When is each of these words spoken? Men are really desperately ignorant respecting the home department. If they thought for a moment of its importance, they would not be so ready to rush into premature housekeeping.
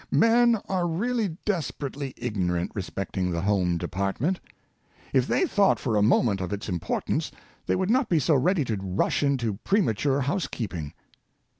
Men 0.09 0.55
are 0.67 0.87
really 0.87 1.37
desperately 1.45 2.15
ignorant 2.17 2.71
respecting 2.73 3.29
the 3.29 3.41
home 3.43 3.77
department. 3.77 4.39
If 5.13 5.27
they 5.27 5.45
thought 5.45 5.77
for 5.77 5.95
a 5.95 6.01
moment 6.01 6.41
of 6.41 6.51
its 6.51 6.67
importance, 6.67 7.31
they 7.67 7.75
would 7.75 7.91
not 7.91 8.09
be 8.09 8.17
so 8.17 8.33
ready 8.33 8.65
to 8.65 8.77
rush 8.77 9.21
into 9.21 9.59
premature 9.63 10.21
housekeeping. 10.21 10.95